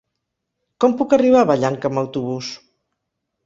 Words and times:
Com 0.85 0.95
puc 1.03 1.13
arribar 1.19 1.43
a 1.45 1.49
Vallanca 1.51 1.91
amb 1.93 2.05
autobús? 2.05 2.53